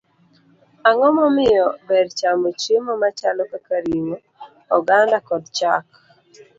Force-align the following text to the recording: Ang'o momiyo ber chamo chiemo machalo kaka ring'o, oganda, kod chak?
Ang'o 0.89 1.07
momiyo 1.17 1.65
ber 1.87 2.07
chamo 2.17 2.49
chiemo 2.61 2.93
machalo 3.03 3.43
kaka 3.51 3.75
ring'o, 3.85 4.17
oganda, 4.77 5.17
kod 5.27 5.43
chak? 5.57 5.85